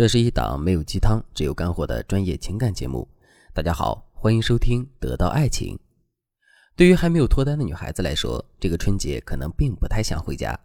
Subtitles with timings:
[0.00, 3.06] 这是一档没有鸡汤、只有干货的专业情感节目。
[3.52, 5.76] 大家好，欢迎收听《得到爱情》。
[6.74, 10.58] 对于还没有脱单的女孩子来说，这个春节可能并不太想回家，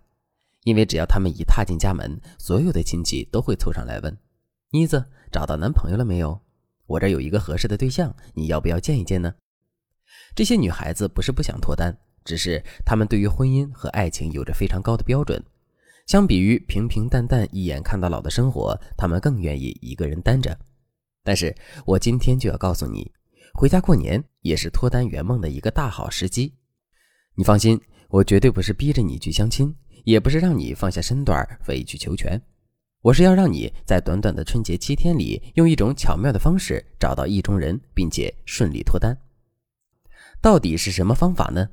[0.63, 4.18] 因为只要她们一踏进家门，所有的亲戚都会凑上来问
[4.71, 6.40] ：“妮子找到男朋友了没有？
[6.86, 9.36] 我这有一个合适的对象，你要不要见一见呢？”
[10.33, 11.94] 这些女孩子不是不想脱单，
[12.24, 15.44] 只是她们对于婚姻和爱情有着非常高的标准。
[16.05, 20.55] 相比于平平淡淡一眼看到老的生活，他们更愿意一个人单着。
[21.23, 21.53] 但是
[21.84, 23.11] 我今天就要告诉你，
[23.55, 26.53] 回家过年也是脱单圆梦的一个大好时机。
[27.33, 32.39] 你放心，我绝对不是逼着你去相亲，也不是让你放下身段委曲求全，
[33.02, 39.17] 我是要让你在短短的春节七天里，用一种巧妙的方式找到意中人，并且顺利脱单。
[40.39, 41.67] 到底是什么方法呢？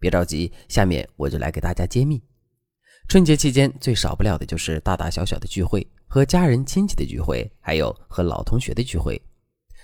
[0.00, 2.22] 别着急，下面我就来给大家揭秘。
[3.06, 9.20] 春节期间最少不了的就是大大小小的聚会，和家人亲戚的聚会，还有和老同学的聚会。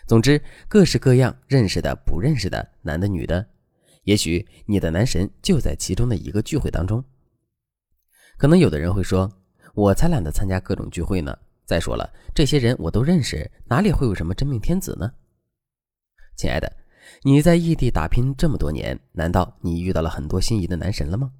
[0.06, 3.46] 总之，各式各样认识的、不认识的，男的、女的，
[4.02, 7.04] 也许你的男神就在其中的一个聚会当中。
[8.36, 9.30] 可能有的人会说
[9.74, 15.12] ：“我才懒得参加各种聚会呢。”再说了，这些人我都认识，哪里会有什么真命天子呢？
[16.34, 16.72] 亲爱的，
[17.22, 21.30] 你在异地打拼这么多年，难道你遇到了很多心仪的男神了吗？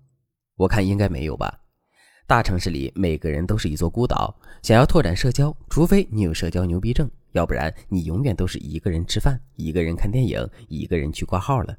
[0.55, 1.63] 我看应该没有吧。
[2.31, 4.33] 大城市里，每个人都是一座孤岛。
[4.63, 11.77] 想要拓展社交，除非你有社交牛逼症，要不然你永远都是一个人吃饭，一个人看电影，一个人去挂号了。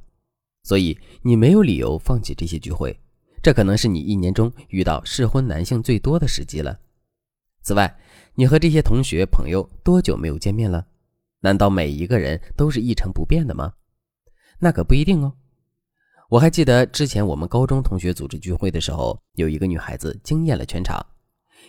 [0.64, 3.00] 所以你没有理由放弃这些聚会，
[3.42, 6.78] 这可能是你一年中遇到适婚男性最多的时机了。
[7.62, 7.98] 此外，
[8.36, 10.86] 你和这些同学朋友多久没有见面了？
[11.40, 13.72] 难道每一个人都是一成不变的吗？
[14.60, 15.32] 那可不一定哦。
[16.32, 21.06] 我还记得之前我们高中同学组织聚会的时候，有一个女孩子惊艳了全场。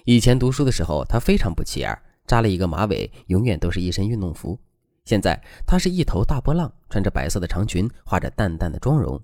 [0.05, 4.57] 以前读书的时候，她非常不起眼，扎了一个马尾，永远都是一身运动服。
[5.05, 9.21] 现在她是一头大波浪，穿着白色的长裙，化着淡淡的妆容。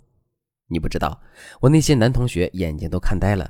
[0.67, 1.21] 你不知道，
[1.61, 3.49] 我那些男同学眼睛都看呆了。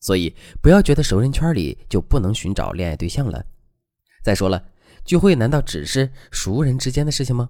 [0.00, 3.42] 所以不要觉得熟人圈里就不能寻找恋爱对象了。
[4.22, 4.62] 再说了，
[5.02, 7.48] 聚会难道只是熟人之间的事情吗？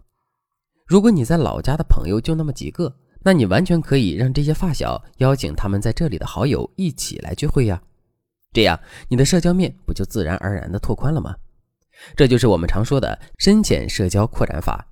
[0.86, 2.94] 如果你在老家的朋友就那么几个。
[3.24, 7.80] 那你完全可以让这些发小邀请他们在这里的好友一起来聚会呀，
[8.52, 8.78] 这样
[9.08, 11.36] 你的社交面不就自然而然的拓宽了吗？
[12.16, 14.88] 这就是我们常说的深浅社交扩展法。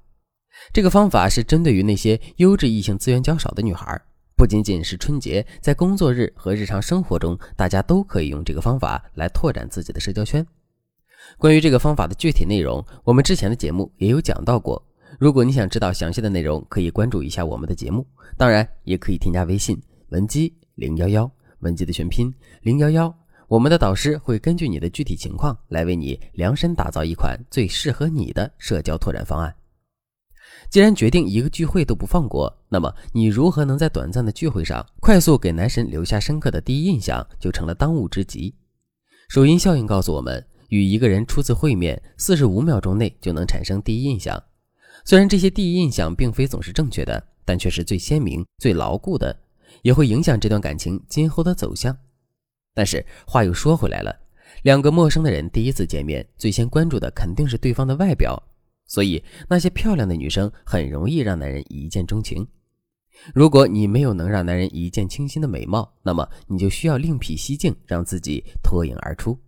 [0.73, 4.01] 这个方法是针对于那些优质异性资源较少的女孩，
[4.37, 10.47] 不仅仅是春节，在工作日和日常生活中，大家都可以用这个方法来拓展自己的社交圈。
[11.37, 14.87] 关于这个方法的具体内容，我们之前的节目也有讲到过。
[15.19, 18.07] 如果你想知道详细的内容，可以关注一下我们的节目。
[18.37, 22.33] 当然，也可以添加微信文姬零幺幺，文姬的全拼
[22.63, 23.15] 零幺幺。
[23.49, 29.53] 我们的导师会根据你的具体情况来为你量身打造一款最适合你的社交拓展方案。
[30.71, 38.55] 既然决定一个聚会都不放过，那么你如何能在短暂的聚会上快速给男神留下深刻的第一印象，就成了当务之急。
[39.29, 44.41] 首因效应告诉我们，与一个人初次会面，四十五秒钟内就能产生第一印象。
[45.05, 49.37] 虽然这些第一印象并非总是正确的，但却是最鲜明、最牢固的，
[49.83, 51.97] 也会影响这段感情今后的走向。
[52.75, 54.15] 但是话又说回来了，
[54.63, 58.41] 两个陌生的人第一次见面，最先关注的肯定是对方的外表，
[58.87, 62.47] 所以那些漂亮的女生很容易让男人一见钟情。
[63.35, 69.39] 如果你没有能让男人一见倾心的美貌，那么你就需要另辟蹊径，让自己脱颖而出。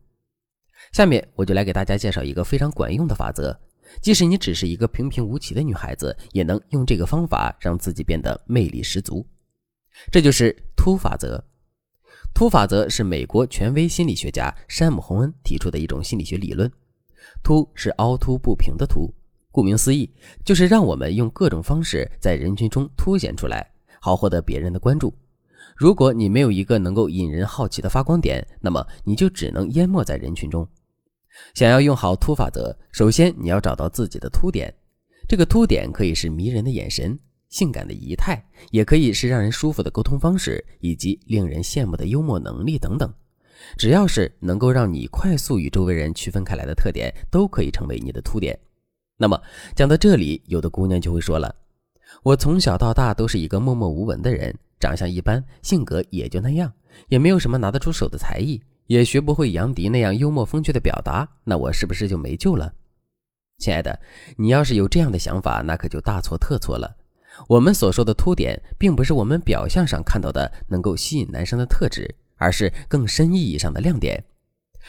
[0.93, 3.59] 下面我就来给大家介绍一个非常管用的法则。
[4.01, 9.27] 即使你只是一个平平无奇的女孩子，也能用这个方法让自己变得魅力十足。
[10.11, 11.45] 这就是凸法则。
[12.35, 16.71] 凸法则是美国权威心理学家山姆·洪恩提出的一种心理学理论。
[17.43, 19.13] 凸是凹凸不平的凸，
[19.51, 20.11] 顾名思义，
[20.45, 23.71] 就是让我们用各种方式在人群中凸显出来，
[24.01, 25.15] 好获得别人的关注。
[25.77, 30.67] 如果你没有一个能够引人好奇的发光点，那么你就只能淹没在人群中。
[31.55, 34.73] 想要用好凸法则，首先你要找到自己的凸点。
[35.29, 37.19] 这个凸点可以是迷人的眼神、
[37.49, 43.13] 性感的仪态，也可以是让人舒服的沟通方式，以及令人羡慕的幽默能力等等。
[43.77, 48.59] 只要是能够让你快速与周围人区分开来的特点，都可以成为你的凸点。
[49.17, 49.41] 那么
[49.77, 51.55] 讲到这里，有的姑娘就会说了
[52.25, 56.73] ：“我从小到大都是一个默默无闻的人，长相一般，性格也就那样，
[57.09, 62.75] 也没有什么拿得出手的才艺。”也学不会杨迪那样幽默风趣的表达，那我是不是就没救了？
[63.59, 64.01] 亲爱的，
[64.37, 66.97] 你要是有这样的想法，那可就大错特错了。
[67.49, 74.23] 我们所说的凸点，并不是我们表象上看到的能够吸引男生的特质，而是更深意义上的亮点。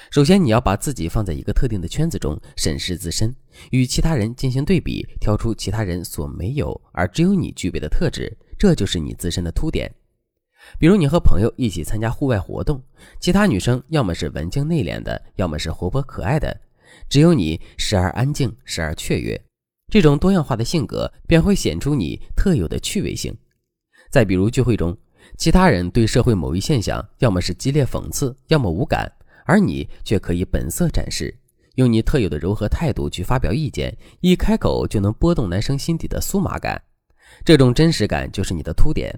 [0.09, 3.33] 首先，你要把自己放在一个特定的圈子中，审视自身，
[3.69, 9.93] 与其他人进行对比，挑出其他人所没有而只有你具备的特质，这就是你自身的凸点。
[10.79, 12.81] 比如，你和朋友一起参加户外活动，
[13.19, 16.55] 其他女生要么是文静内敛的，要么是活泼可爱的，
[17.09, 19.39] 只有你时而安静，时而雀跃。
[19.91, 23.35] 这种多样化的性格便会显出你特有的趣味性。
[24.09, 24.97] 再比如，聚会中，
[25.37, 29.11] 其他人对社会某一现象要么是激烈讽刺，要么无感。
[29.45, 31.37] 而你却可以本色展示，
[31.75, 36.81] 用你特有的柔和态度去发表意见，一开口就能拨动男生心底的酥麻感，
[37.43, 39.13] 这种真实感就是你的凸点。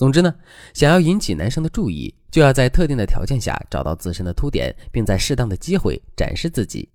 [0.00, 0.34] 总之呢，
[0.72, 6.88] 想要引起男生的注意，就要在特定的条件下找到自身的凸点，并在适当的机会展示自己。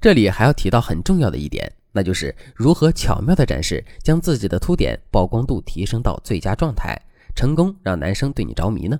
[0.00, 7.00] 这里还要提到很重要的一点，那就是如何巧妙的展示，将自己的凸点曝光度提升到最佳状态，
[7.36, 8.98] 成功让男生对你着迷呢？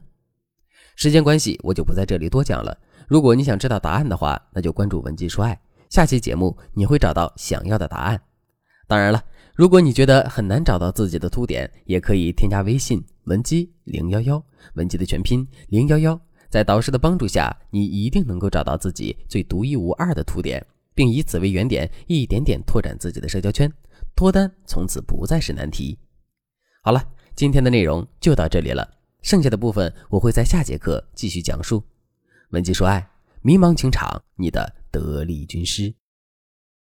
[0.95, 2.79] 时间关系，我就不在这里多讲了。
[3.09, 5.61] 如果你想知道答案的话，那就关注文姬说爱，
[5.91, 8.23] 下期节目你会找到想要的答案。
[8.87, 14.43] 当然了，如果你觉得很难找到自己的凸点，也可以添加微信文姬零幺幺，
[14.75, 16.19] 文姬的全拼零幺幺，
[16.49, 20.65] 在导师的帮助下，你一定能够找到自己最独一无二的凸点，
[20.95, 23.71] 并以此为原点，一点点拓展自己的社交圈，
[24.17, 25.99] 脱单从此不再是难题。
[26.83, 27.05] 好了，
[27.37, 28.89] 今天的内容就到这里了。
[29.21, 31.85] 剩下的部分我会在下节课继续讲述。
[32.51, 33.07] 文姬说爱，
[33.43, 35.95] 迷茫情场，你的得力军师。